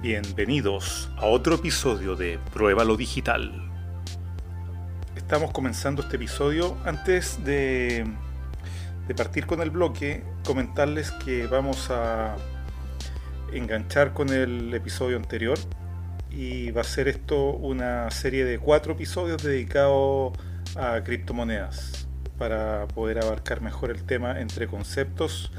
Bienvenidos 0.00 1.10
a 1.16 1.26
otro 1.26 1.56
episodio 1.56 2.14
de 2.14 2.38
Prueba 2.52 2.84
lo 2.84 2.96
Digital. 2.96 3.68
Estamos 5.16 5.50
comenzando 5.50 6.02
este 6.02 6.14
episodio. 6.14 6.76
Antes 6.84 7.44
de, 7.44 8.06
de 9.08 9.14
partir 9.16 9.46
con 9.46 9.60
el 9.60 9.70
bloque, 9.70 10.22
comentarles 10.44 11.10
que 11.10 11.48
vamos 11.48 11.90
a 11.90 12.36
enganchar 13.52 14.14
con 14.14 14.28
el 14.28 14.72
episodio 14.72 15.16
anterior 15.16 15.58
y 16.30 16.70
va 16.70 16.82
a 16.82 16.84
ser 16.84 17.08
esto 17.08 17.50
una 17.50 18.08
serie 18.12 18.44
de 18.44 18.60
cuatro 18.60 18.92
episodios 18.92 19.42
dedicados 19.42 20.32
a 20.76 21.02
criptomonedas 21.02 22.06
para 22.38 22.86
poder 22.86 23.18
abarcar 23.18 23.62
mejor 23.62 23.90
el 23.90 24.04
tema 24.04 24.40
entre 24.40 24.68
conceptos 24.68 25.50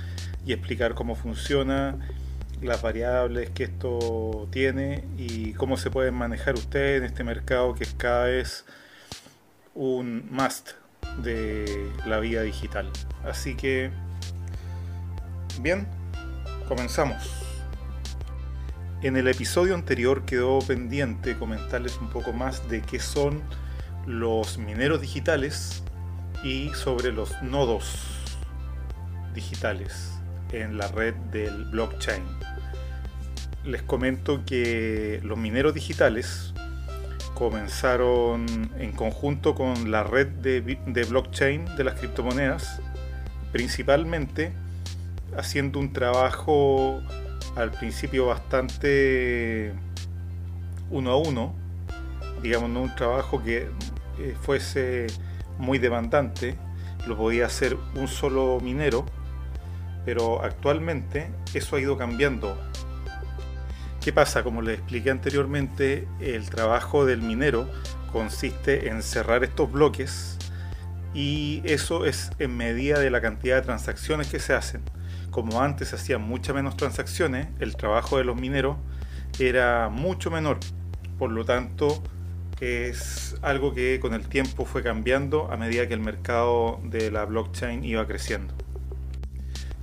y 0.46 0.54
explicar 0.54 0.94
cómo 0.94 1.16
funciona, 1.16 1.98
las 2.62 2.82
variables 2.82 3.50
que 3.52 3.66
esto 3.66 4.48
tiene 4.52 5.06
y 5.18 5.54
cómo 5.54 5.78
se 5.78 5.90
pueden 5.90 6.14
manejar 6.14 6.56
ustedes 6.56 7.00
en 7.00 7.06
este 7.06 7.24
mercado 7.24 7.74
que 7.74 7.84
es 7.84 7.94
cada 7.94 8.26
vez 8.26 8.66
un 9.76 10.28
must 10.32 10.72
de 11.24 11.90
la 12.06 12.20
vida 12.20 12.42
digital. 12.42 12.90
Así 13.24 13.56
que, 13.56 13.92
bien, 15.62 15.88
comenzamos. 16.68 17.46
En 19.02 19.16
el 19.16 19.30
episodio 19.30 19.76
anterior 19.76 20.26
quedó 20.26 20.60
pendiente 20.60 21.38
comentarles 21.38 21.98
un 21.98 22.10
poco 22.10 22.34
más 22.34 22.68
de 22.70 22.82
qué 22.82 23.00
son 23.00 23.42
los 24.06 24.58
mineros 24.58 25.00
digitales 25.00 25.84
y 26.44 26.70
sobre 26.74 27.12
los 27.14 27.42
nodos 27.42 27.96
digitales 29.34 30.20
en 30.52 30.78
la 30.78 30.88
red 30.88 31.14
del 31.32 31.66
blockchain. 31.66 32.24
Les 33.66 33.82
comento 33.82 34.44
que 34.46 35.20
los 35.24 35.38
mineros 35.38 35.74
digitales 35.74 36.54
comenzaron 37.40 38.46
en 38.78 38.92
conjunto 38.92 39.56
con 39.56 39.92
la 39.92 40.04
red 40.04 40.28
de, 40.28 40.60
blockchain 41.10 41.66
de 41.78 41.84
las 41.86 41.98
criptomonedas, 41.98 42.82
principalmente 43.54 44.52
haciendo 45.38 45.80
un 45.80 45.94
trabajo 45.94 47.02
al 47.56 47.72
principio 47.72 48.26
bastante 48.28 49.74
uno 50.92 51.12
a 51.12 51.18
uno, 51.18 51.54
digamos, 52.42 52.70
no 52.70 52.82
un 52.82 52.96
trabajo 52.96 53.42
que 53.42 53.70
eh, 54.20 54.36
fuese 54.42 55.08
muy 55.58 55.78
demandante, 55.78 56.56
lo 57.08 57.18
podía 57.18 57.46
hacer 57.46 57.78
un 57.96 58.08
solo 58.08 58.60
minero, 58.62 59.06
pero 60.10 60.44
actualmente 60.44 61.30
eso 61.54 61.76
ha 61.76 61.80
ido 61.80 61.96
cambiando. 61.96 62.58
¿Qué 64.02 64.12
pasa? 64.12 64.42
Como 64.42 64.64
les 64.64 64.80
expliqué 64.80 65.12
anteriormente, 65.12 66.08
el 66.20 66.50
trabajo 66.50 67.06
del 67.06 67.22
minero 67.22 67.70
consiste 68.12 68.90
en 68.90 69.04
cerrar 69.04 69.44
estos 69.44 69.72
bloques 69.72 70.40
y 71.14 71.62
eso 71.64 72.08
es 72.08 72.32
en 72.40 72.58
medida 72.58 72.98
de 72.98 73.12
la 73.12 73.22
cantidad 73.22 73.58
de 73.58 73.62
transacciones 73.62 74.32
que 74.32 74.40
se 74.40 74.56
hacen. 74.56 74.82
Como 75.30 75.62
antes 75.62 75.90
se 75.90 75.96
hacían 75.98 76.24
muchas 76.24 76.56
menos 76.56 76.76
transacciones, 76.76 77.50
el 77.60 77.76
trabajo 77.76 78.18
de 78.18 78.24
los 78.24 78.36
mineros 78.36 78.78
era 79.38 79.90
mucho 79.90 80.32
menor. 80.32 80.58
Por 81.20 81.30
lo 81.30 81.46
tanto, 81.46 82.02
es 82.62 83.36
algo 83.44 83.76
que 83.76 84.00
con 84.00 84.16
el 84.16 84.28
tiempo 84.28 84.66
fue 84.66 84.82
cambiando 84.82 85.52
a 85.52 85.58
medida 85.58 85.88
que 85.88 85.94
el 85.94 86.00
mercado 86.00 86.80
de 86.84 87.12
la 87.12 87.26
blockchain 87.26 87.84
iba 87.84 88.08
creciendo. 88.08 88.56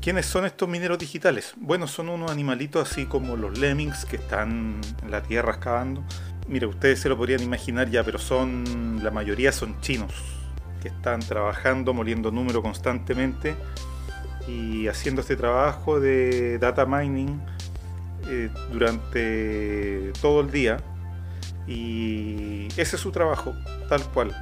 ¿Quiénes 0.06 0.26
son 0.26 0.46
estos 0.46 0.68
mineros 0.68 0.98
digitales? 0.98 1.54
Bueno, 1.56 1.88
son 1.88 2.08
unos 2.08 2.30
animalitos 2.30 2.88
así 2.88 3.06
como 3.06 3.36
los 3.36 3.58
lemmings 3.58 4.04
que 4.04 4.14
están 4.14 4.80
en 5.02 5.10
la 5.10 5.24
tierra 5.24 5.54
excavando. 5.54 6.04
Mira, 6.46 6.68
ustedes 6.68 7.00
se 7.00 7.08
lo 7.08 7.16
podrían 7.16 7.42
imaginar 7.42 7.90
ya, 7.90 8.04
pero 8.04 8.20
son 8.20 9.00
la 9.02 9.10
mayoría 9.10 9.50
son 9.50 9.80
chinos 9.80 10.12
que 10.80 10.86
están 10.86 11.18
trabajando, 11.18 11.92
moliendo 11.92 12.30
número 12.30 12.62
constantemente 12.62 13.56
y 14.46 14.86
haciendo 14.86 15.22
este 15.22 15.34
trabajo 15.34 15.98
de 15.98 16.60
data 16.60 16.86
mining 16.86 17.40
eh, 18.28 18.48
durante 18.70 20.12
todo 20.22 20.40
el 20.42 20.52
día 20.52 20.76
y 21.66 22.68
ese 22.76 22.94
es 22.94 23.02
su 23.02 23.10
trabajo, 23.10 23.56
tal 23.88 24.04
cual. 24.12 24.40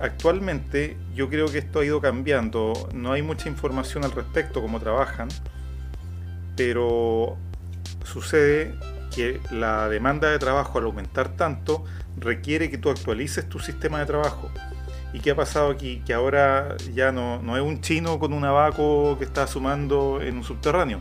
Actualmente 0.00 0.96
yo 1.14 1.28
creo 1.28 1.46
que 1.46 1.58
esto 1.58 1.80
ha 1.80 1.84
ido 1.84 2.00
cambiando, 2.00 2.88
no 2.94 3.12
hay 3.12 3.20
mucha 3.20 3.50
información 3.50 4.02
al 4.02 4.12
respecto 4.12 4.62
cómo 4.62 4.80
trabajan, 4.80 5.28
pero 6.56 7.36
sucede 8.04 8.74
que 9.14 9.40
la 9.50 9.90
demanda 9.90 10.30
de 10.30 10.38
trabajo 10.38 10.78
al 10.78 10.84
aumentar 10.84 11.36
tanto 11.36 11.84
requiere 12.16 12.70
que 12.70 12.78
tú 12.78 12.88
actualices 12.88 13.46
tu 13.46 13.58
sistema 13.58 13.98
de 13.98 14.06
trabajo. 14.06 14.50
¿Y 15.12 15.20
qué 15.20 15.32
ha 15.32 15.36
pasado 15.36 15.70
aquí? 15.70 16.02
Que 16.06 16.14
ahora 16.14 16.76
ya 16.94 17.12
no, 17.12 17.42
no 17.42 17.56
es 17.58 17.62
un 17.62 17.82
chino 17.82 18.18
con 18.18 18.32
un 18.32 18.44
abaco 18.44 19.18
que 19.18 19.24
está 19.24 19.46
sumando 19.46 20.22
en 20.22 20.38
un 20.38 20.44
subterráneo, 20.44 21.00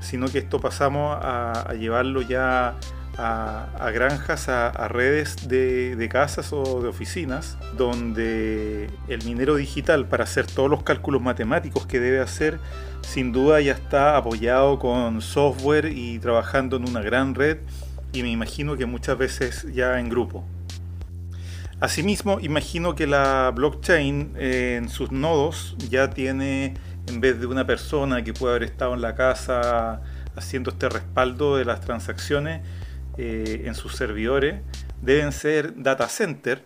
sino 0.00 0.28
que 0.28 0.40
esto 0.40 0.60
pasamos 0.60 1.16
a 1.22 1.72
llevarlo 1.72 2.20
ya 2.20 2.76
a, 3.18 3.90
granjas, 3.92 4.48
a, 4.48 4.88
redes 4.88 5.48
de, 5.48 6.08
casas 6.10 6.52
o 6.52 6.82
de 6.82 6.88
oficinas, 6.88 7.56
donde 7.76 8.90
el 9.08 9.24
minero 9.24 9.56
digital, 9.56 10.06
para 10.06 10.24
hacer 10.24 10.46
todos 10.46 10.70
los 10.70 10.82
cálculos 10.82 11.22
matemáticos 11.22 11.86
que 11.86 12.00
debe 12.00 12.20
hacer, 12.20 12.58
sin 13.02 13.32
duda 13.32 13.60
ya 13.60 13.72
está 13.72 14.16
apoyado 14.16 14.78
con 14.78 15.20
software 15.22 15.86
y 15.86 16.18
trabajando 16.18 16.76
en 16.76 16.88
una 16.88 17.00
gran 17.00 17.34
red, 17.34 17.58
y 18.12 18.22
me 18.22 18.30
imagino 18.30 18.76
que 18.76 18.86
muchas 18.86 19.16
veces 19.18 19.66
ya 19.72 19.98
en 19.98 20.08
grupo. 20.08 20.44
Asimismo, 21.78 22.38
imagino 22.40 22.94
que 22.94 23.06
la 23.06 23.52
blockchain 23.54 24.32
en 24.38 24.88
sus 24.88 25.12
nodos 25.12 25.76
ya 25.90 26.08
tiene, 26.08 26.74
en 27.06 27.20
vez 27.20 27.38
de 27.38 27.46
una 27.46 27.66
persona 27.66 28.24
que 28.24 28.32
puede 28.32 28.56
haber 28.56 28.70
estado 28.70 28.94
en 28.94 29.02
la 29.02 29.14
casa 29.14 30.00
haciendo 30.36 30.70
este 30.70 30.88
respaldo 30.88 31.56
de 31.56 31.66
las 31.66 31.82
transacciones, 31.82 32.62
eh, 33.18 33.62
en 33.66 33.74
sus 33.74 33.96
servidores 33.96 34.60
deben 35.02 35.32
ser 35.32 35.82
data 35.82 36.08
center 36.08 36.64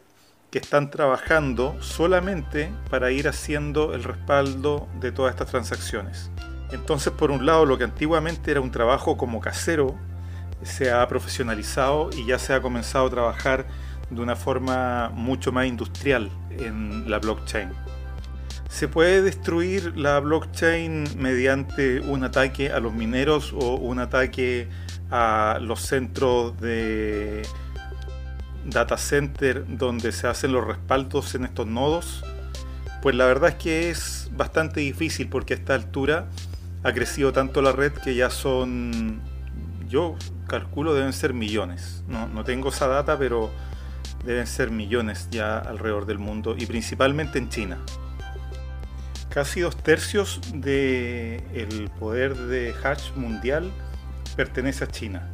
que 0.51 0.59
están 0.59 0.91
trabajando 0.91 1.81
solamente 1.81 2.71
para 2.91 3.13
ir 3.13 3.29
haciendo 3.29 3.95
el 3.95 4.03
respaldo 4.03 4.89
de 5.01 5.13
todas 5.13 5.33
estas 5.33 5.49
transacciones. 5.49 6.31
Entonces, 6.73 7.13
por 7.13 7.31
un 7.31 7.47
lado, 7.47 7.67
lo 7.67 7.79
que 7.79 7.85
antiguamente 7.85 8.51
era 8.51 8.61
un 8.61 8.71
trabajo 8.71 9.17
como 9.17 9.41
casero 9.41 9.97
se 10.63 10.91
ha 10.91 11.07
profesionalizado 11.09 12.11
y 12.17 12.27
ya 12.27 12.39
se 12.39 12.53
ha 12.53 12.61
comenzado 12.61 13.07
a 13.07 13.11
trabajar 13.11 13.67
de 14.11 14.21
una 14.21 14.37
forma 14.37 15.11
mucho 15.15 15.53
más 15.53 15.67
industrial 15.67 16.31
en 16.51 17.11
la 17.11 17.19
blockchain. 17.19 17.71
¿Se 18.69 18.87
puede 18.87 19.23
destruir 19.23 19.97
la 19.97 20.21
blockchain 20.21 21.05
mediante 21.17 22.01
un 22.01 22.25
ataque 22.25 22.71
a 22.71 22.79
los 22.79 22.93
mineros 22.93 23.53
o 23.53 23.75
un 23.75 23.99
ataque 23.99 24.69
a 25.11 25.59
los 25.61 25.81
centros 25.81 26.59
de 26.61 27.43
data 28.65 28.97
center 28.97 29.65
donde 29.67 30.13
se 30.13 30.27
hacen 30.27 30.53
los 30.53 30.67
respaldos 30.67 31.35
en 31.35 31.45
estos 31.45 31.67
nodos, 31.67 32.25
pues 33.03 33.15
la 33.15 33.27
verdad 33.27 33.51
es 33.51 33.55
que 33.57 33.91
es 33.91 34.31
bastante 34.33 34.81
difícil 34.81 35.29
porque 35.29 35.55
a 35.55 35.57
esta 35.57 35.75
altura 35.75 36.27
ha 36.83 36.93
crecido 36.93 37.33
tanto 37.33 37.63
la 37.63 37.73
red 37.73 37.93
que 37.93 38.15
ya 38.15 38.31
son, 38.31 39.21
yo 39.89 40.17
calculo 40.47 40.95
deben 40.95 41.13
ser 41.13 41.35
millones. 41.35 42.05
No, 42.09 42.29
no 42.29 42.45
tengo 42.45 42.69
esa 42.71 42.89
data, 42.89 43.19
pero 43.19 43.51
deben 44.25 44.47
ser 44.47 44.71
millones 44.71 45.29
ya 45.31 45.59
alrededor 45.59 46.07
del 46.07 46.19
mundo 46.19 46.55
y 46.59 46.67
principalmente 46.67 47.39
en 47.39 47.49
China. 47.49 47.79
Casi 49.29 49.61
dos 49.61 49.77
tercios 49.77 50.41
del 50.53 51.91
poder 51.99 52.37
de 52.37 52.75
hash 52.83 53.13
mundial 53.15 53.71
pertenece 54.37 54.85
a 54.85 54.89
China. 54.89 55.31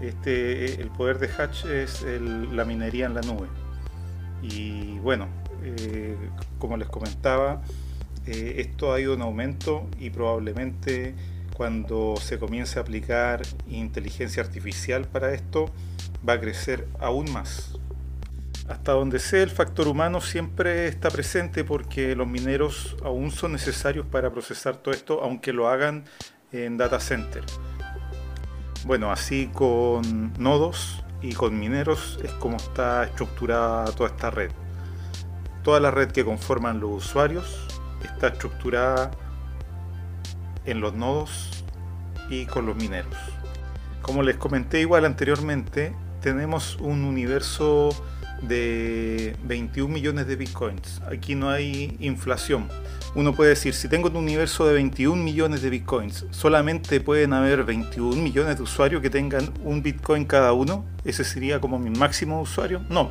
Este, 0.00 0.80
el 0.80 0.88
poder 0.90 1.18
de 1.18 1.28
Hatch 1.28 1.64
es 1.66 2.02
la 2.02 2.64
minería 2.64 3.06
en 3.06 3.14
la 3.14 3.22
nube. 3.22 3.48
Y 4.42 4.98
bueno, 4.98 5.28
eh, 5.62 6.16
como 6.58 6.76
les 6.76 6.88
comentaba, 6.88 7.62
eh, 8.26 8.56
esto 8.58 8.92
ha 8.92 9.00
ido 9.00 9.14
en 9.14 9.22
aumento 9.22 9.88
y 9.98 10.10
probablemente 10.10 11.14
cuando 11.54 12.16
se 12.20 12.38
comience 12.38 12.78
a 12.78 12.82
aplicar 12.82 13.42
inteligencia 13.66 14.42
artificial 14.42 15.06
para 15.06 15.32
esto 15.32 15.70
va 16.28 16.34
a 16.34 16.40
crecer 16.40 16.86
aún 17.00 17.32
más. 17.32 17.78
Hasta 18.68 18.92
donde 18.92 19.20
sé, 19.20 19.42
el 19.42 19.50
factor 19.50 19.86
humano 19.86 20.20
siempre 20.20 20.88
está 20.88 21.08
presente 21.08 21.62
porque 21.62 22.16
los 22.16 22.26
mineros 22.26 22.96
aún 23.04 23.30
son 23.30 23.52
necesarios 23.52 24.06
para 24.06 24.30
procesar 24.30 24.76
todo 24.76 24.92
esto, 24.92 25.22
aunque 25.22 25.52
lo 25.52 25.68
hagan 25.68 26.04
en 26.52 26.76
data 26.76 26.98
center. 26.98 27.44
Bueno, 28.86 29.10
así 29.10 29.50
con 29.52 30.32
nodos 30.38 31.02
y 31.20 31.32
con 31.32 31.58
mineros 31.58 32.20
es 32.22 32.30
como 32.30 32.56
está 32.56 33.02
estructurada 33.02 33.86
toda 33.86 34.10
esta 34.10 34.30
red. 34.30 34.52
Toda 35.64 35.80
la 35.80 35.90
red 35.90 36.12
que 36.12 36.24
conforman 36.24 36.78
los 36.78 37.04
usuarios 37.04 37.66
está 38.04 38.28
estructurada 38.28 39.10
en 40.66 40.80
los 40.80 40.94
nodos 40.94 41.64
y 42.30 42.46
con 42.46 42.64
los 42.66 42.76
mineros. 42.76 43.16
Como 44.02 44.22
les 44.22 44.36
comenté 44.36 44.82
igual 44.82 45.04
anteriormente, 45.04 45.92
tenemos 46.20 46.76
un 46.76 47.04
universo 47.04 47.88
de 48.42 49.34
21 49.42 49.92
millones 49.92 50.28
de 50.28 50.36
bitcoins. 50.36 51.02
Aquí 51.10 51.34
no 51.34 51.50
hay 51.50 51.96
inflación. 51.98 52.68
Uno 53.16 53.32
puede 53.32 53.48
decir, 53.50 53.72
si 53.72 53.88
tengo 53.88 54.10
un 54.10 54.16
universo 54.16 54.66
de 54.66 54.74
21 54.74 55.22
millones 55.22 55.62
de 55.62 55.70
bitcoins, 55.70 56.26
solamente 56.32 57.00
pueden 57.00 57.32
haber 57.32 57.64
21 57.64 58.14
millones 58.14 58.58
de 58.58 58.62
usuarios 58.62 59.00
que 59.00 59.08
tengan 59.08 59.54
un 59.64 59.82
bitcoin 59.82 60.26
cada 60.26 60.52
uno. 60.52 60.84
Ese 61.02 61.24
sería 61.24 61.58
como 61.58 61.78
mi 61.78 61.88
máximo 61.88 62.42
usuario. 62.42 62.82
No. 62.90 63.10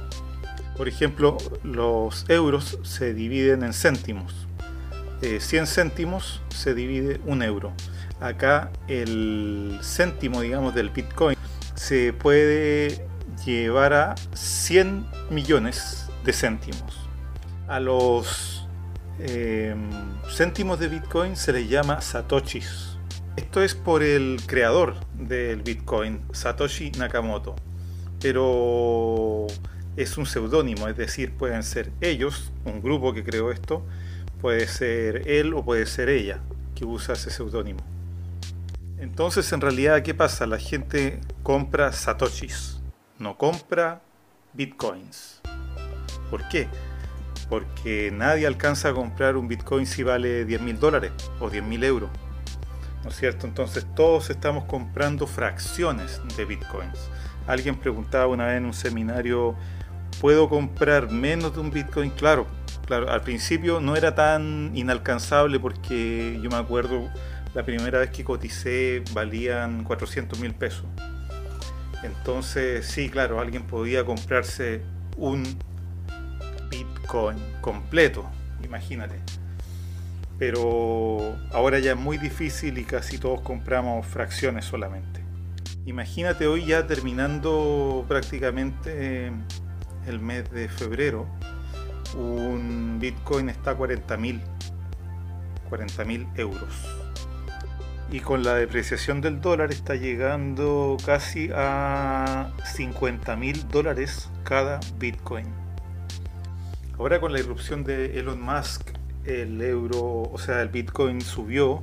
Por 0.77 0.87
ejemplo, 0.87 1.37
los 1.63 2.29
euros 2.29 2.77
se 2.83 3.15
dividen 3.15 3.63
en 3.63 3.73
céntimos. 3.73 4.45
100 5.21 5.63
eh, 5.63 5.65
céntimos 5.65 6.43
se 6.49 6.75
divide 6.75 7.19
un 7.25 7.41
euro. 7.41 7.73
Acá 8.19 8.69
el 8.87 9.79
céntimo, 9.81 10.41
digamos, 10.41 10.75
del 10.75 10.91
bitcoin 10.91 11.35
se 11.73 12.13
puede 12.13 13.07
llevar 13.43 13.93
a 13.93 14.15
100 14.35 15.03
millones 15.31 16.11
de 16.23 16.31
céntimos. 16.31 17.09
A 17.67 17.79
los 17.79 18.54
em, 19.19 19.89
céntimos 20.29 20.79
de 20.79 20.87
Bitcoin 20.87 21.35
se 21.35 21.53
les 21.53 21.69
llama 21.69 22.01
satoshis. 22.01 22.97
Esto 23.35 23.61
es 23.61 23.75
por 23.75 24.03
el 24.03 24.41
creador 24.45 24.95
del 25.13 25.61
Bitcoin, 25.61 26.21
Satoshi 26.31 26.91
Nakamoto. 26.91 27.55
Pero 28.21 29.47
es 29.97 30.17
un 30.17 30.25
seudónimo, 30.25 30.87
es 30.87 30.95
decir, 30.95 31.33
pueden 31.33 31.63
ser 31.63 31.91
ellos, 31.99 32.51
un 32.63 32.81
grupo 32.81 33.13
que 33.13 33.23
creó 33.23 33.51
esto, 33.51 33.85
puede 34.41 34.67
ser 34.67 35.27
él 35.27 35.53
o 35.53 35.65
puede 35.65 35.85
ser 35.85 36.09
ella 36.09 36.39
que 36.75 36.85
usa 36.85 37.15
ese 37.15 37.29
seudónimo. 37.29 37.81
Entonces, 38.97 39.51
en 39.51 39.61
realidad, 39.61 40.01
¿qué 40.01 40.13
pasa? 40.13 40.47
La 40.47 40.57
gente 40.57 41.19
compra 41.43 41.91
satoshis 41.91 42.75
no 43.17 43.37
compra 43.37 44.01
bitcoins. 44.53 45.41
¿Por 46.29 46.47
qué? 46.49 46.67
Porque 47.49 48.11
nadie 48.11 48.47
alcanza 48.47 48.89
a 48.89 48.93
comprar 48.93 49.37
un 49.37 49.47
bitcoin 49.47 49.85
si 49.85 50.03
vale 50.03 50.45
10 50.45 50.61
mil 50.61 50.79
dólares 50.79 51.11
o 51.39 51.49
10 51.49 51.63
mil 51.63 51.83
euros. 51.83 52.09
¿No 53.03 53.09
es 53.09 53.15
cierto? 53.17 53.45
Entonces 53.45 53.85
todos 53.95 54.29
estamos 54.29 54.65
comprando 54.65 55.27
fracciones 55.27 56.21
de 56.35 56.45
bitcoins. 56.45 57.09
Alguien 57.45 57.75
preguntaba 57.75 58.27
una 58.27 58.47
vez 58.47 58.57
en 58.57 58.65
un 58.65 58.73
seminario, 58.73 59.55
¿puedo 60.19 60.49
comprar 60.49 61.11
menos 61.11 61.53
de 61.53 61.59
un 61.59 61.69
bitcoin? 61.69 62.09
Claro, 62.09 62.47
claro, 62.87 63.11
al 63.11 63.21
principio 63.21 63.79
no 63.79 63.95
era 63.95 64.15
tan 64.15 64.71
inalcanzable 64.73 65.59
porque 65.59 66.39
yo 66.41 66.49
me 66.49 66.57
acuerdo 66.57 67.07
la 67.53 67.63
primera 67.63 67.99
vez 67.99 68.09
que 68.09 68.23
coticé 68.23 69.03
valían 69.13 69.83
400 69.83 70.39
mil 70.39 70.55
pesos 70.55 70.87
entonces, 72.05 72.85
sí, 72.85 73.09
claro, 73.09 73.39
alguien 73.39 73.63
podía 73.63 74.05
comprarse 74.05 74.81
un 75.17 75.43
Completo, 77.61 78.29
imagínate. 78.63 79.19
Pero 80.37 81.37
ahora 81.53 81.79
ya 81.79 81.91
es 81.91 81.97
muy 81.97 82.17
difícil 82.17 82.77
y 82.77 82.83
casi 82.83 83.17
todos 83.17 83.41
compramos 83.41 84.05
fracciones 84.05 84.65
solamente. 84.65 85.21
Imagínate 85.85 86.47
hoy 86.47 86.65
ya 86.65 86.87
terminando 86.87 88.03
prácticamente 88.07 89.31
el 90.07 90.19
mes 90.19 90.51
de 90.51 90.67
febrero, 90.67 91.25
un 92.17 92.97
Bitcoin 92.99 93.49
está 93.49 93.71
a 93.71 93.75
40 93.75 94.17
mil 94.17 94.41
40 95.69 96.05
mil 96.05 96.27
euros 96.35 97.05
y 98.11 98.19
con 98.19 98.43
la 98.43 98.53
depreciación 98.55 99.21
del 99.21 99.41
dólar 99.41 99.71
está 99.71 99.95
llegando 99.95 100.97
casi 101.05 101.49
a 101.53 102.51
50 102.75 103.35
mil 103.35 103.67
dólares 103.69 104.29
cada 104.43 104.79
Bitcoin. 104.99 105.64
Ahora 106.97 107.19
con 107.19 107.33
la 107.33 107.39
irrupción 107.39 107.83
de 107.83 108.19
Elon 108.19 108.41
Musk, 108.41 108.91
el 109.25 109.61
euro, 109.61 110.23
o 110.31 110.37
sea, 110.37 110.61
el 110.61 110.69
Bitcoin 110.69 111.19
subió 111.21 111.81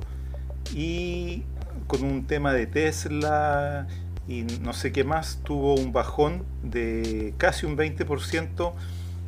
y 0.73 1.43
con 1.87 2.03
un 2.03 2.25
tema 2.25 2.51
de 2.53 2.65
Tesla 2.65 3.87
y 4.27 4.43
no 4.61 4.73
sé 4.73 4.91
qué 4.91 5.03
más, 5.03 5.41
tuvo 5.43 5.75
un 5.75 5.93
bajón 5.93 6.45
de 6.63 7.35
casi 7.37 7.65
un 7.65 7.77
20%. 7.77 8.73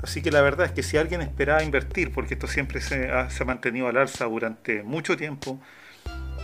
Así 0.02 0.22
que 0.22 0.32
la 0.32 0.42
verdad 0.42 0.68
es 0.68 0.72
que 0.72 0.84
si 0.84 0.98
alguien 0.98 1.22
esperaba 1.22 1.64
invertir, 1.64 2.12
porque 2.12 2.34
esto 2.34 2.48
siempre 2.48 2.82
se 2.82 3.12
ha, 3.12 3.28
mantenido 3.46 3.88
al 3.88 3.98
alza 3.98 4.26
durante 4.26 4.84
mucho 4.84 5.18
tiempo, 5.18 5.60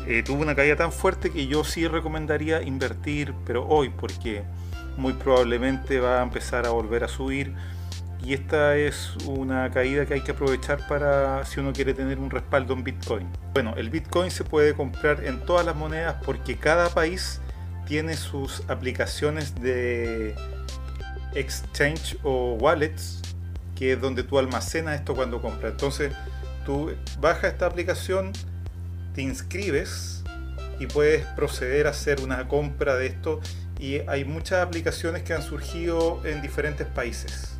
eh, 0.08 0.24
tuvo 0.24 0.42
una 0.42 0.56
caída 0.56 0.76
tan 0.76 0.92
fuerte 0.92 1.32
que 1.32 1.48
yo 1.48 1.64
sí 1.64 1.88
recomendaría 1.88 2.62
invertir, 2.62 3.34
pero 3.46 3.68
hoy, 3.68 3.90
porque 3.90 4.44
muy 4.98 5.14
probablemente 5.14 6.00
va 6.00 6.20
a 6.20 6.24
empezar 6.24 6.66
a 6.66 6.70
volver 6.70 7.04
a 7.04 7.08
subir. 7.08 7.54
Y 8.24 8.34
esta 8.36 8.78
es 8.78 9.16
una 9.26 9.72
caída 9.72 10.06
que 10.06 10.14
hay 10.14 10.22
que 10.22 10.32
aprovechar 10.32 10.88
para 10.88 11.44
si 11.46 11.60
uno 11.60 11.74
quiere 11.74 11.94
tener 11.94 12.20
un 12.20 12.30
respaldo 12.30 12.74
en 12.74 12.84
Bitcoin. 12.84 13.28
Bueno, 13.54 13.74
el 13.78 13.90
Bitcoin 13.90 14.30
se 14.30 14.44
puede 14.44 14.76
comprar 14.76 15.24
en 15.24 15.40
todas 15.40 15.66
las 15.66 15.76
monedas 15.76 16.18
porque 16.24 16.56
cada 16.56 16.90
país 16.90 17.42
tiene 17.88 18.16
sus 18.16 18.62
aplicaciones 18.70 19.56
de 19.56 20.36
exchange 21.34 22.18
o 22.24 22.54
wallets, 22.54 23.22
que 23.76 23.94
es 23.94 24.02
donde 24.02 24.24
tú 24.24 24.38
almacenas 24.38 25.00
esto 25.00 25.16
cuando 25.16 25.42
compras. 25.42 25.72
Entonces, 25.72 26.14
tú 26.66 26.94
bajas 27.20 27.54
esta 27.54 27.66
aplicación, 27.66 28.34
te 29.16 29.24
inscribes 29.24 30.24
y 30.80 30.86
puedes 30.86 31.26
proceder 31.26 31.88
a 31.88 31.90
hacer 31.90 32.22
una 32.22 32.48
compra 32.48 32.96
de 32.96 33.08
esto 33.08 33.40
y 33.80 34.00
hay 34.08 34.26
muchas 34.26 34.66
aplicaciones 34.66 35.24
que 35.24 35.34
han 35.34 35.42
surgido 35.42 36.22
en 36.24 36.42
diferentes 36.42 36.86
países. 36.86 37.51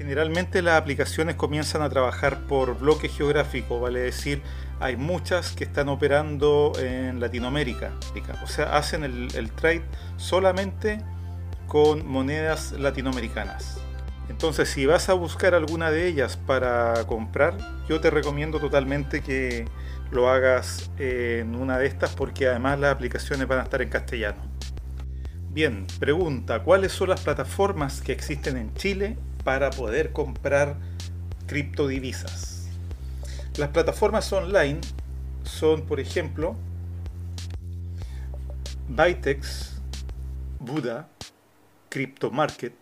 Generalmente 0.00 0.62
las 0.62 0.80
aplicaciones 0.80 1.36
comienzan 1.36 1.82
a 1.82 1.90
trabajar 1.90 2.46
por 2.46 2.78
bloque 2.78 3.10
geográfico, 3.10 3.80
vale 3.80 4.00
decir, 4.00 4.40
hay 4.80 4.96
muchas 4.96 5.52
que 5.52 5.64
están 5.64 5.90
operando 5.90 6.72
en 6.80 7.20
Latinoamérica, 7.20 7.92
o 8.42 8.46
sea, 8.46 8.78
hacen 8.78 9.04
el, 9.04 9.28
el 9.34 9.52
trade 9.52 9.82
solamente 10.16 11.02
con 11.66 12.08
monedas 12.08 12.72
latinoamericanas. 12.72 13.78
Entonces, 14.30 14.70
si 14.70 14.86
vas 14.86 15.10
a 15.10 15.12
buscar 15.12 15.54
alguna 15.54 15.90
de 15.90 16.06
ellas 16.06 16.38
para 16.38 17.04
comprar, 17.04 17.58
yo 17.86 18.00
te 18.00 18.08
recomiendo 18.08 18.58
totalmente 18.58 19.20
que 19.20 19.66
lo 20.10 20.30
hagas 20.30 20.90
en 20.96 21.54
una 21.54 21.76
de 21.76 21.84
estas 21.86 22.14
porque 22.14 22.48
además 22.48 22.80
las 22.80 22.94
aplicaciones 22.94 23.46
van 23.46 23.58
a 23.58 23.62
estar 23.64 23.82
en 23.82 23.90
castellano. 23.90 24.40
Bien, 25.50 25.86
pregunta, 25.98 26.62
¿cuáles 26.62 26.90
son 26.90 27.10
las 27.10 27.20
plataformas 27.20 28.00
que 28.00 28.12
existen 28.12 28.56
en 28.56 28.72
Chile 28.72 29.18
para 29.44 29.70
poder 29.70 30.12
comprar 30.12 30.76
criptodivisas? 31.46 32.68
Las 33.56 33.70
plataformas 33.70 34.32
online 34.32 34.80
son, 35.42 35.82
por 35.82 36.00
ejemplo, 36.00 36.56
Bytex, 38.88 39.80
Buda, 40.58 41.08
CryptoMarket, 41.88 42.74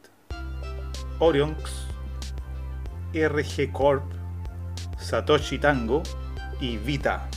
Orionx, 1.18 1.86
RG 3.12 3.72
Corp, 3.72 4.04
Satoshi 4.98 5.58
Tango, 5.58 6.02
y 6.60 6.76
Vita. 6.76 7.28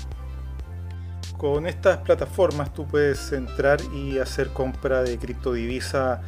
Con 1.37 1.65
estas 1.65 1.97
plataformas 1.99 2.73
tú 2.73 2.87
puedes 2.87 3.31
entrar 3.31 3.79
y 3.93 4.19
hacer 4.19 4.49
compra 4.49 5.01
de 5.03 5.17
criptodivisa 5.17 6.21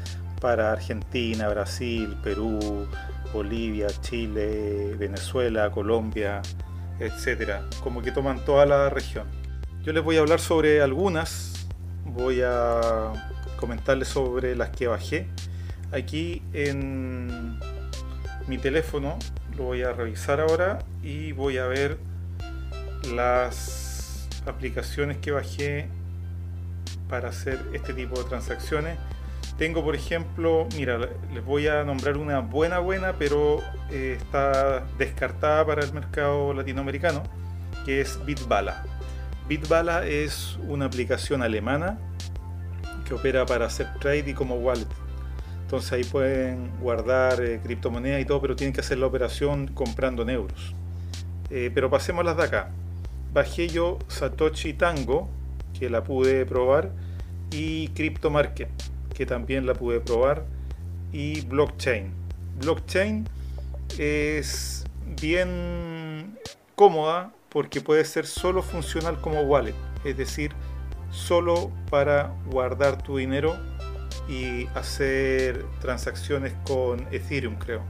para 0.43 0.73
Argentina, 0.73 1.47
Brasil, 1.47 2.17
Perú, 2.21 2.85
Bolivia, 3.33 3.87
Chile, 4.01 4.93
Venezuela, 4.99 5.71
Colombia, 5.71 6.41
etcétera. 6.99 7.63
Como 7.81 8.01
que 8.01 8.11
toman 8.11 8.43
toda 8.43 8.65
la 8.65 8.89
región. 8.89 9.25
Yo 9.83 9.93
les 9.93 10.03
voy 10.03 10.17
a 10.17 10.19
hablar 10.19 10.41
sobre 10.41 10.81
algunas. 10.81 11.65
Voy 12.03 12.41
a 12.41 13.13
comentarles 13.55 14.09
sobre 14.09 14.53
las 14.57 14.71
que 14.71 14.87
bajé. 14.87 15.27
Aquí 15.93 16.41
en 16.51 17.57
mi 18.45 18.57
teléfono 18.57 19.17
lo 19.55 19.63
voy 19.63 19.83
a 19.83 19.93
revisar 19.93 20.41
ahora 20.41 20.79
y 21.01 21.31
voy 21.31 21.57
a 21.57 21.67
ver 21.67 21.97
las 23.15 24.27
aplicaciones 24.45 25.19
que 25.19 25.31
bajé 25.31 25.87
para 27.07 27.29
hacer 27.29 27.61
este 27.71 27.93
tipo 27.93 28.21
de 28.21 28.27
transacciones. 28.27 28.97
Tengo, 29.57 29.83
por 29.83 29.95
ejemplo, 29.95 30.67
mira, 30.75 30.97
les 31.33 31.45
voy 31.45 31.67
a 31.67 31.83
nombrar 31.83 32.17
una 32.17 32.39
buena, 32.39 32.79
buena, 32.79 33.13
pero 33.13 33.59
eh, 33.91 34.17
está 34.19 34.85
descartada 34.97 35.65
para 35.65 35.83
el 35.83 35.93
mercado 35.93 36.53
latinoamericano, 36.53 37.23
que 37.85 38.01
es 38.01 38.19
Bitbala. 38.25 38.83
Bitbala 39.47 40.05
es 40.05 40.57
una 40.67 40.85
aplicación 40.85 41.43
alemana 41.43 41.99
que 43.05 43.13
opera 43.13 43.45
para 43.45 43.67
hacer 43.67 43.87
trade 43.99 44.31
y 44.31 44.33
como 44.33 44.55
wallet. 44.55 44.87
Entonces 45.61 45.91
ahí 45.93 46.03
pueden 46.03 46.71
guardar 46.79 47.41
eh, 47.41 47.59
criptomonedas 47.63 48.21
y 48.21 48.25
todo, 48.25 48.41
pero 48.41 48.55
tienen 48.55 48.73
que 48.73 48.81
hacer 48.81 48.97
la 48.97 49.05
operación 49.05 49.67
comprando 49.67 50.23
en 50.23 50.29
euros. 50.31 50.75
Eh, 51.49 51.69
pero 51.73 51.89
pasemos 51.89 52.25
las 52.25 52.37
de 52.37 52.43
acá 52.43 52.71
bajé 53.33 53.67
Satoshi 54.07 54.73
Tango, 54.73 55.27
que 55.77 55.89
la 55.89 56.03
pude 56.03 56.45
probar, 56.45 56.91
y 57.51 57.87
CryptoMarket, 57.89 58.69
que 59.13 59.25
también 59.25 59.65
la 59.65 59.73
pude 59.73 59.99
probar, 59.99 60.45
y 61.11 61.41
Blockchain. 61.41 62.11
Blockchain 62.59 63.27
es 63.97 64.85
bien 65.21 66.39
cómoda 66.75 67.31
porque 67.49 67.81
puede 67.81 68.03
ser 68.05 68.25
solo 68.25 68.63
funcional 68.63 69.21
como 69.21 69.41
wallet, 69.41 69.75
es 70.03 70.17
decir, 70.17 70.51
solo 71.11 71.71
para 71.89 72.33
guardar 72.49 73.01
tu 73.01 73.17
dinero 73.17 73.55
y 74.27 74.65
hacer 74.75 75.65
transacciones 75.79 76.53
con 76.65 77.07
Ethereum, 77.11 77.55
creo. 77.55 77.83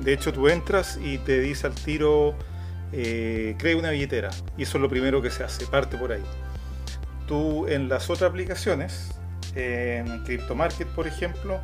De 0.00 0.14
hecho, 0.14 0.32
tú 0.32 0.48
entras 0.48 0.98
y 1.02 1.18
te 1.18 1.40
dice 1.40 1.66
al 1.66 1.74
tiro, 1.74 2.34
eh, 2.92 3.54
crea 3.58 3.76
una 3.76 3.90
billetera. 3.90 4.30
Y 4.56 4.62
eso 4.62 4.78
es 4.78 4.82
lo 4.82 4.88
primero 4.88 5.20
que 5.20 5.30
se 5.30 5.44
hace, 5.44 5.66
parte 5.66 5.98
por 5.98 6.12
ahí. 6.12 6.22
Tú 7.26 7.68
en 7.68 7.88
las 7.88 8.08
otras 8.08 8.30
aplicaciones, 8.30 9.19
en 9.54 10.24
CryptoMarket, 10.24 10.88
por 10.88 11.06
ejemplo, 11.06 11.60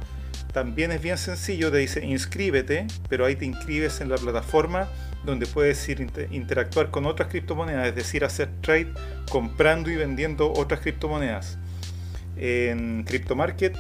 también 0.53 0.91
es 0.91 1.03
bien 1.03 1.19
sencillo, 1.19 1.71
te 1.71 1.79
dice 1.79 2.05
inscríbete, 2.05 2.87
pero 3.09 3.27
ahí 3.27 3.37
te 3.37 3.45
inscribes 3.45 4.01
en 4.01 4.09
la 4.09 4.17
plataforma 4.17 4.89
donde 5.25 5.47
puedes 5.47 5.87
ir 5.89 6.07
interactuar 6.31 6.91
con 6.91 7.05
otras 7.05 7.29
criptomonedas, 7.29 7.89
es 7.89 7.95
decir, 7.95 8.25
hacer 8.25 8.49
trade 8.63 8.93
comprando 9.31 9.91
y 9.91 9.97
vendiendo 9.97 10.53
otras 10.53 10.81
criptomonedas. 10.81 11.59
En 12.37 13.05
CryptoMarket 13.05 13.77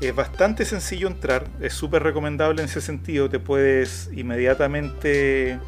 es 0.00 0.14
bastante 0.14 0.64
sencillo 0.64 1.08
entrar, 1.08 1.46
es 1.60 1.74
súper 1.74 2.02
recomendable 2.02 2.62
en 2.62 2.68
ese 2.68 2.80
sentido, 2.80 3.30
te 3.30 3.38
puedes 3.38 4.10
inmediatamente 4.12 5.58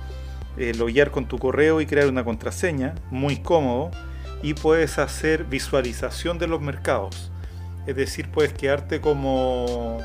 eh, 0.59 0.75
loguear 0.77 1.11
con 1.11 1.27
tu 1.29 1.39
correo 1.39 1.81
y 1.81 1.87
crear 1.87 2.09
una 2.09 2.25
contraseña, 2.25 2.95
muy 3.11 3.39
cómodo, 3.39 3.91
y 4.43 4.55
puedes 4.55 4.99
hacer 4.99 5.45
visualización 5.45 6.39
de 6.39 6.47
los 6.47 6.61
mercados. 6.61 7.32
Es 7.87 7.97
decir, 7.97 8.29
puedes 8.29 8.53
quedarte 8.53 9.01
como... 9.01 9.99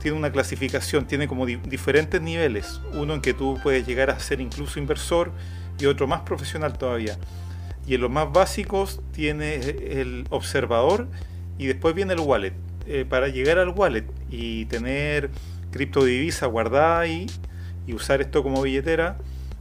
tiene 0.00 0.16
una 0.16 0.30
clasificación, 0.30 1.06
tiene 1.06 1.28
como 1.28 1.46
diferentes 1.46 2.20
niveles. 2.20 2.80
Uno 2.92 3.14
en 3.14 3.20
que 3.20 3.34
tú 3.34 3.58
puedes 3.62 3.86
llegar 3.86 4.10
a 4.10 4.18
ser 4.20 4.40
incluso 4.40 4.78
inversor 4.78 5.32
y 5.78 5.86
otro 5.86 6.06
más 6.06 6.20
profesional 6.22 6.76
todavía. 6.76 7.16
Y 7.86 7.94
en 7.94 8.02
los 8.02 8.10
más 8.10 8.30
básicos 8.32 9.00
tiene 9.12 9.54
el 9.56 10.26
observador 10.30 11.08
y 11.56 11.66
después 11.66 11.94
viene 11.94 12.12
el 12.12 12.20
wallet. 12.20 12.52
Eh, 12.86 13.04
para 13.08 13.28
llegar 13.28 13.58
al 13.58 13.70
wallet 13.70 14.06
y 14.30 14.64
tener 14.66 15.30
criptodivisa 15.70 16.46
guardada 16.46 17.00
ahí 17.00 17.26
y 17.86 17.94
usar 17.94 18.20
esto 18.20 18.42
como 18.42 18.62
billetera, 18.62 19.18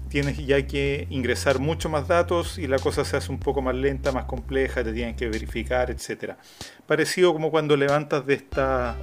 tienes 0.09 0.37
ya 0.45 0.65
que 0.65 1.07
ingresar 1.09 1.59
mucho 1.59 1.89
más 1.89 2.07
datos 2.07 2.57
y 2.57 2.67
la 2.67 2.79
cosa 2.79 3.05
se 3.05 3.17
hace 3.17 3.31
un 3.31 3.39
poco 3.39 3.61
más 3.61 3.75
lenta, 3.75 4.11
más 4.11 4.25
compleja, 4.25 4.83
te 4.83 4.93
tienen 4.93 5.15
que 5.15 5.27
verificar, 5.29 5.91
etcétera. 5.91 6.37
Parecido 6.85 7.33
como 7.33 7.51
cuando 7.51 7.75
levantas 7.75 8.25
de 8.25 8.35
estas 8.35 8.95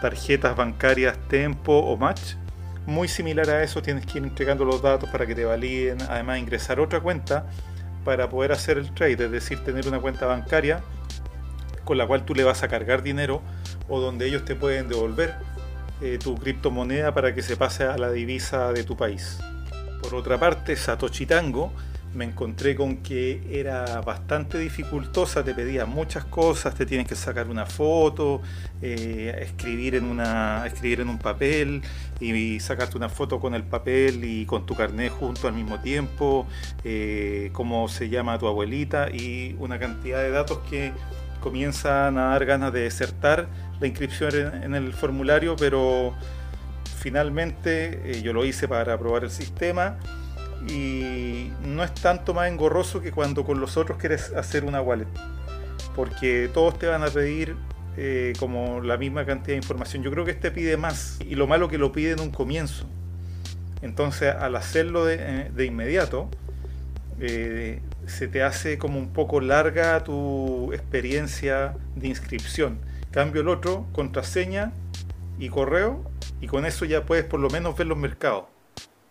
tarjetas 0.00 0.56
bancarias 0.56 1.16
Tempo 1.28 1.78
o 1.78 1.96
Match. 1.96 2.34
Muy 2.86 3.06
similar 3.06 3.48
a 3.48 3.62
eso, 3.62 3.80
tienes 3.80 4.04
que 4.04 4.18
ir 4.18 4.24
entregando 4.24 4.64
los 4.64 4.82
datos 4.82 5.08
para 5.08 5.24
que 5.24 5.36
te 5.36 5.44
validen, 5.44 5.98
además 6.02 6.38
ingresar 6.38 6.80
otra 6.80 7.00
cuenta 7.00 7.46
para 8.04 8.28
poder 8.28 8.50
hacer 8.50 8.78
el 8.78 8.92
trade, 8.92 9.24
es 9.24 9.30
decir, 9.30 9.62
tener 9.62 9.86
una 9.86 10.00
cuenta 10.00 10.26
bancaria 10.26 10.82
con 11.84 11.98
la 11.98 12.06
cual 12.06 12.24
tú 12.24 12.34
le 12.34 12.42
vas 12.42 12.62
a 12.64 12.68
cargar 12.68 13.02
dinero 13.02 13.42
o 13.88 14.00
donde 14.00 14.26
ellos 14.26 14.44
te 14.44 14.56
pueden 14.56 14.88
devolver 14.88 15.36
eh, 16.00 16.18
tu 16.22 16.34
criptomoneda 16.36 17.14
para 17.14 17.34
que 17.34 17.42
se 17.42 17.56
pase 17.56 17.84
a 17.84 17.96
la 17.96 18.10
divisa 18.10 18.72
de 18.72 18.82
tu 18.82 18.96
país. 18.96 19.38
Por 20.02 20.14
otra 20.14 20.38
parte, 20.38 20.76
Satoshi 20.76 21.26
Tango 21.26 21.72
me 22.14 22.24
encontré 22.24 22.74
con 22.74 22.98
que 22.98 23.42
era 23.50 24.00
bastante 24.02 24.58
dificultosa, 24.58 25.42
te 25.42 25.54
pedía 25.54 25.86
muchas 25.86 26.24
cosas, 26.24 26.74
te 26.74 26.84
tienes 26.84 27.06
que 27.06 27.14
sacar 27.14 27.48
una 27.48 27.64
foto, 27.64 28.42
eh, 28.82 29.34
escribir, 29.40 29.94
en 29.94 30.04
una, 30.04 30.64
escribir 30.66 31.00
en 31.00 31.08
un 31.08 31.18
papel 31.18 31.82
y, 32.20 32.60
sacarte 32.60 32.96
una 32.96 33.08
foto 33.08 33.40
con 33.40 33.54
el 33.54 33.62
papel 33.62 34.24
y 34.24 34.44
con 34.44 34.66
tu 34.66 34.74
carnet 34.74 35.10
junto 35.10 35.48
al 35.48 35.54
mismo 35.54 35.80
tiempo, 35.80 36.46
eh, 36.84 37.50
cómo 37.52 37.88
se 37.88 38.08
llama 38.08 38.38
tu 38.38 38.46
abuelita 38.46 39.08
y 39.10 39.56
una 39.58 39.78
cantidad 39.78 40.20
de 40.20 40.30
datos 40.30 40.58
que 40.68 40.92
comienzan 41.40 42.18
a 42.18 42.30
dar 42.30 42.44
ganas 42.46 42.72
de 42.72 42.80
desertar. 42.80 43.48
La 43.80 43.86
inscripción 43.88 44.62
en, 44.62 44.74
el 44.74 44.92
formulario, 44.92 45.56
pero 45.56 46.14
finalmente 47.02 48.00
eh, 48.04 48.22
yo 48.22 48.32
lo 48.32 48.44
hice 48.44 48.68
para 48.68 48.96
probar 48.96 49.24
el 49.24 49.30
sistema 49.30 49.98
y 50.68 51.50
no 51.64 51.82
es 51.82 51.92
tanto 51.94 52.32
más 52.32 52.48
engorroso 52.48 53.00
que 53.02 53.10
cuando 53.10 53.44
con 53.44 53.60
los 53.60 53.76
otros 53.76 53.98
quieres 53.98 54.32
hacer 54.34 54.64
una 54.64 54.80
wallet, 54.80 55.08
porque 55.96 56.48
todos 56.54 56.78
te 56.78 56.86
van 56.86 57.02
a 57.02 57.08
pedir 57.08 57.56
eh, 57.96 58.34
como 58.38 58.80
la 58.80 58.96
misma 58.96 59.26
cantidad 59.26 59.54
de 59.54 59.56
información. 59.56 60.04
Yo 60.04 60.12
creo 60.12 60.24
que 60.24 60.30
este 60.30 60.52
pide 60.52 60.76
más 60.76 61.18
y 61.28 61.34
lo 61.34 61.48
malo 61.48 61.68
que 61.68 61.76
lo 61.76 61.90
pide 61.90 62.12
en 62.12 62.20
un 62.20 62.30
comienzo. 62.30 62.86
Entonces 63.82 64.32
al 64.32 64.54
hacerlo 64.54 65.04
de, 65.04 65.16
eh, 65.18 65.50
de 65.52 65.64
inmediato, 65.66 66.30
se 67.18 68.26
te 68.26 68.42
hace 68.42 68.78
como 68.78 68.98
un 68.98 69.12
poco 69.12 69.40
larga 69.40 70.02
tu 70.02 70.72
experiencia 70.72 71.76
de 71.94 72.08
inscripción. 72.08 72.78
Cambio 73.12 73.42
el 73.42 73.48
otro, 73.48 73.86
contraseña 73.92 74.72
y 75.38 75.48
correo, 75.48 76.11
y 76.42 76.48
con 76.48 76.66
eso 76.66 76.84
ya 76.84 77.04
puedes 77.04 77.24
por 77.24 77.40
lo 77.40 77.48
menos 77.48 77.74
ver 77.76 77.86
los 77.86 77.96
mercados 77.96 78.44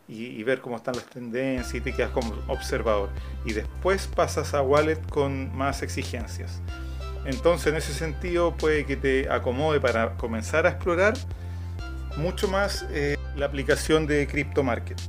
y, 0.07 0.43
ver 0.43 0.59
cómo 0.59 0.75
están 0.75 0.95
las 0.95 1.05
tendencias 1.05 1.73
y 1.73 1.79
te 1.79 1.93
quedas 1.93 2.11
como 2.11 2.33
observador. 2.47 3.09
Y 3.45 3.53
después 3.53 4.07
pasas 4.07 4.53
a 4.53 4.61
wallet 4.61 4.99
con 5.09 5.55
más 5.55 5.81
exigencias. 5.81 6.61
Entonces 7.23 7.67
en 7.67 7.77
ese 7.77 7.93
sentido 7.93 8.53
puede 8.57 8.85
que 8.85 8.97
te 8.97 9.29
acomode 9.29 9.79
para 9.79 10.17
comenzar 10.17 10.65
a 10.65 10.71
explorar 10.71 11.13
mucho 12.17 12.49
más 12.49 12.85
eh, 12.91 13.17
la 13.37 13.45
aplicación 13.45 14.05
de 14.05 14.27
CryptoMarket. 14.27 14.99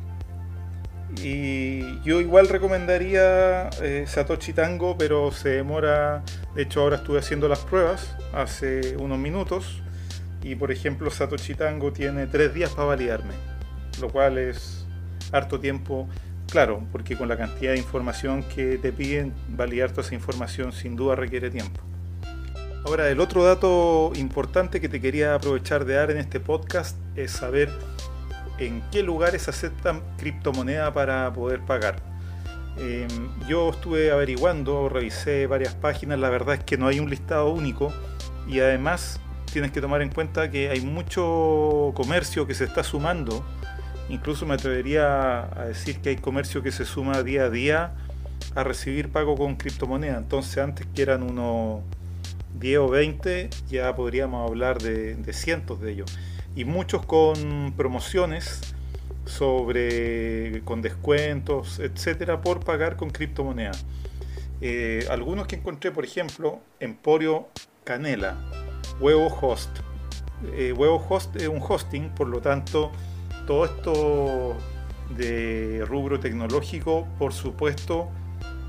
Y 1.20 2.00
yo 2.02 2.20
igual 2.20 2.48
recomendaría 2.48 3.68
eh, 3.82 4.04
Satoshi 4.06 4.52
Tango, 4.52 4.96
pero 4.96 5.32
se 5.32 5.48
demora. 5.48 6.22
De 6.54 6.62
hecho, 6.62 6.82
ahora 6.82 6.96
estuve 6.96 7.18
haciendo 7.18 7.48
las 7.48 7.58
pruebas 7.60 8.14
hace 8.32 8.96
unos 8.96 9.18
minutos. 9.18 9.81
Y 10.42 10.56
por 10.56 10.72
ejemplo, 10.72 11.10
Satoshi 11.10 11.54
Tango 11.54 11.92
tiene 11.92 12.26
tres 12.26 12.52
días 12.52 12.70
para 12.70 12.88
validarme, 12.88 13.34
lo 14.00 14.08
cual 14.08 14.38
es 14.38 14.86
harto 15.30 15.60
tiempo. 15.60 16.08
Claro, 16.50 16.84
porque 16.92 17.16
con 17.16 17.28
la 17.28 17.36
cantidad 17.36 17.72
de 17.72 17.78
información 17.78 18.42
que 18.42 18.76
te 18.76 18.92
piden, 18.92 19.32
validar 19.48 19.90
toda 19.90 20.02
esa 20.02 20.14
información 20.14 20.72
sin 20.72 20.96
duda 20.96 21.16
requiere 21.16 21.50
tiempo. 21.50 21.80
Ahora, 22.84 23.08
el 23.08 23.20
otro 23.20 23.44
dato 23.44 24.12
importante 24.16 24.80
que 24.80 24.88
te 24.88 25.00
quería 25.00 25.36
aprovechar 25.36 25.84
de 25.84 25.94
dar 25.94 26.10
en 26.10 26.18
este 26.18 26.40
podcast 26.40 26.96
es 27.14 27.30
saber 27.30 27.70
en 28.58 28.82
qué 28.90 29.02
lugares 29.02 29.48
aceptan 29.48 30.02
criptomoneda 30.18 30.92
para 30.92 31.32
poder 31.32 31.60
pagar. 31.60 31.96
Em, 32.76 33.08
yo 33.46 33.70
estuve 33.70 34.10
averiguando, 34.10 34.88
revisé 34.88 35.46
varias 35.46 35.74
páginas, 35.74 36.18
la 36.18 36.28
verdad 36.30 36.56
es 36.56 36.64
que 36.64 36.76
no 36.76 36.86
hay 36.88 37.00
un 37.00 37.08
listado 37.08 37.50
único 37.50 37.92
y 38.48 38.60
además 38.60 39.20
tienes 39.52 39.70
que 39.70 39.80
tomar 39.80 40.02
en 40.02 40.08
cuenta 40.08 40.50
que 40.50 40.70
hay 40.70 40.80
mucho 40.80 41.92
comercio 41.94 42.46
que 42.46 42.54
se 42.54 42.64
está 42.64 42.82
sumando. 42.82 43.44
Incluso 44.08 44.46
me 44.46 44.54
atrevería 44.54 45.44
a 45.58 45.66
decir 45.66 46.00
que 46.00 46.10
hay 46.10 46.16
comercio 46.16 46.62
que 46.62 46.72
se 46.72 46.84
suma 46.84 47.22
día 47.22 47.44
a 47.44 47.50
día 47.50 47.94
a 48.54 48.64
recibir 48.64 49.10
pago 49.10 49.36
con 49.36 49.56
criptomoneda. 49.56 50.18
Entonces 50.18 50.58
antes 50.58 50.86
que 50.94 51.02
eran 51.02 51.22
unos 51.22 51.82
10 52.58 52.78
o 52.78 52.88
20, 52.88 53.50
ya 53.68 53.94
podríamos 53.94 54.48
hablar 54.48 54.78
de 54.80 55.32
cientos 55.32 55.80
de 55.80 55.92
ellos 55.92 56.18
y 56.54 56.64
muchos 56.64 57.04
con 57.06 57.72
promociones 57.76 58.74
sobre 59.24 60.62
con 60.64 60.82
descuentos, 60.82 61.78
etcétera, 61.78 62.40
por 62.40 62.64
pagar 62.64 62.96
con 62.96 63.10
criptomoneda. 63.10 63.72
Eh, 64.60 65.06
algunos 65.10 65.46
que 65.46 65.56
encontré, 65.56 65.90
por 65.90 66.04
ejemplo, 66.04 66.60
Emporio 66.80 67.48
Canela, 67.84 68.36
Huevo 69.00 69.28
Host. 69.40 69.70
Eh, 70.54 70.72
Huevo 70.72 71.04
Host 71.08 71.36
es 71.36 71.48
un 71.48 71.60
hosting, 71.60 72.10
por 72.10 72.28
lo 72.28 72.40
tanto, 72.40 72.92
todo 73.46 73.64
esto 73.64 74.56
de 75.16 75.84
rubro 75.86 76.20
tecnológico, 76.20 77.06
por 77.18 77.32
supuesto, 77.32 78.10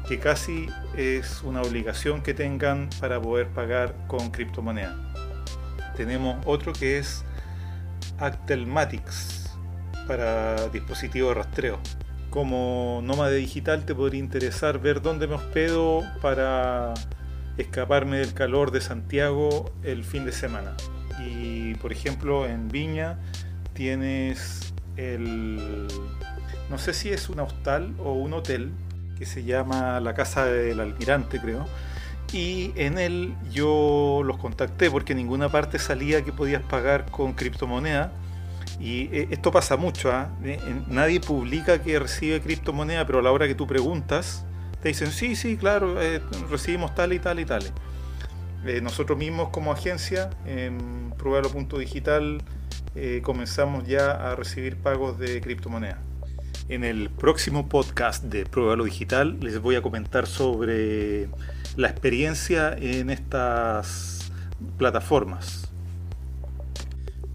que 0.08 0.20
casi 0.20 0.68
es 0.98 1.42
una 1.44 1.62
obligación 1.62 2.22
que 2.22 2.34
tengan 2.34 2.90
para 3.00 3.22
poder 3.22 3.48
pagar 3.48 3.96
con 4.08 4.32
criptomoneda. 4.32 4.98
Tenemos 5.96 6.38
otro 6.46 6.74
que 6.74 6.98
es 6.98 7.24
Actelmatics 8.20 9.58
para 10.08 10.68
dispositivos 10.70 11.30
de 11.30 11.36
rastreo. 11.36 11.80
Como 12.30 13.02
nómade 13.04 13.38
digital 13.38 13.86
te 13.86 13.94
podría 13.94 14.20
interesar 14.20 14.80
ver 14.80 15.02
dónde 15.02 15.28
me 15.28 15.36
hospedo 15.36 16.04
para 16.22 16.94
escaparme 17.58 18.18
del 18.18 18.34
calor 18.34 18.72
de 18.72 18.82
Santiago 18.82 19.72
el 19.84 20.04
fin 20.04 20.26
de 20.26 20.32
semana. 20.32 20.76
Y 21.20 21.76
por 21.76 21.92
ejemplo 21.92 22.48
en 22.48 22.68
Viña 22.70 23.20
tienes 23.74 24.74
el... 24.98 25.88
no 26.70 26.78
sé 26.78 26.94
si 26.94 27.10
es 27.10 27.30
un 27.30 27.40
hostal 27.40 27.94
o 28.00 28.14
un 28.14 28.34
hotel 28.34 28.72
que 29.18 29.26
se 29.26 29.44
llama 29.44 30.00
la 30.00 30.14
Casa 30.14 30.46
del 30.46 30.80
Almirante 30.80 31.40
creo. 31.40 31.68
y 32.32 32.74
en 32.76 32.98
él 32.98 33.36
yo 33.52 34.22
los 34.26 34.38
contacté 34.38 34.90
porque 34.90 35.14
ninguna 35.14 35.50
parte 35.50 35.80
salía 35.80 36.24
que 36.24 36.34
podías 36.34 36.64
pagar 36.64 37.10
con 37.12 37.34
criptomoneda. 37.34 38.12
Y 38.80 39.04
eh, 39.16 39.28
esto 39.30 39.52
pasa 39.52 39.78
mucho, 39.78 40.12
¿ah? 40.12 40.30
nadie 40.88 41.20
publica 41.20 41.82
que 41.84 42.00
recibe 42.00 42.42
criptomoneda, 42.42 43.06
pero 43.06 43.20
a 43.20 43.22
la 43.22 43.32
hora 43.32 43.48
que 43.48 43.54
tú 43.54 43.68
preguntas, 43.68 44.46
te 44.84 44.90
dicen, 44.90 45.12
sí, 45.12 45.36
sí, 45.36 45.56
claro, 45.56 46.00
eh, 46.02 46.22
recibimos 46.52 46.94
tal 46.94 47.14
y 47.14 47.20
tal 47.20 47.40
y 47.40 47.46
tal. 47.46 47.64
Eh, 48.66 48.82
nosotros 48.82 49.18
mismos 49.18 49.50
como 49.50 49.72
agencia, 49.72 50.30
en 50.46 51.14
Pruebalo.digital, 51.18 52.44
comenzamos 53.24 53.88
ya 53.88 54.12
a 54.12 54.36
recibir 54.36 54.76
pagos 54.78 55.18
de 55.18 55.42
criptomoneda. 55.42 56.00
En 56.70 56.84
el 56.84 57.10
próximo 57.10 57.68
podcast 57.68 58.24
de 58.26 58.46
Pruébalo 58.46 58.84
Digital 58.84 59.40
les 59.42 59.60
voy 59.60 59.76
a 59.76 59.82
comentar 59.82 60.28
sobre 60.28 61.28
la 61.76 61.90
experiencia 61.90 62.74
en 62.78 63.10
estas 63.10 64.32
plataformas. 64.78 65.72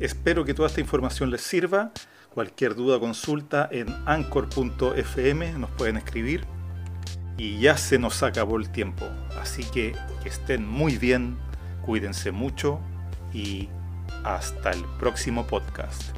Espero 0.00 0.44
que 0.44 0.54
toda 0.54 0.68
esta 0.68 0.80
información 0.80 1.30
les 1.30 1.42
sirva. 1.42 1.92
Cualquier 2.32 2.74
duda 2.74 2.96
o 2.96 3.00
consulta 3.00 3.68
en 3.72 3.88
anchor.fm 4.06 5.52
nos 5.54 5.70
pueden 5.70 5.96
escribir. 5.96 6.57
Y 7.38 7.60
ya 7.60 7.76
se 7.76 7.98
nos 7.98 8.22
acabó 8.22 8.58
el 8.58 8.68
tiempo. 8.70 9.06
Así 9.40 9.62
que 9.64 9.94
estén 10.24 10.68
muy 10.68 10.98
bien, 10.98 11.38
cuídense 11.86 12.32
mucho 12.32 12.80
y 13.32 13.68
hasta 14.24 14.72
el 14.72 14.84
próximo 14.98 15.46
podcast. 15.46 16.17